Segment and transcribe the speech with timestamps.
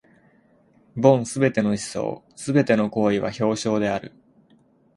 [0.97, 4.13] 凡すべての思想凡ての行為は表象である。